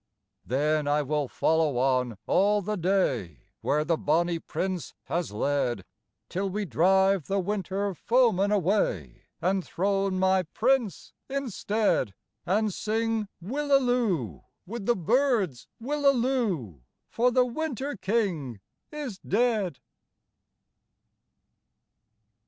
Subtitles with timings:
[0.43, 5.85] Then I will follow on all the day Where the bonnie Prince has led,
[6.27, 12.15] Till we drive the Winter foeman away And throne my Prince instead:
[12.47, 14.41] And sing willaloo!
[14.65, 16.79] With the birds, willaloo!
[17.07, 18.59] For the Winter King
[18.91, 19.77] is dead.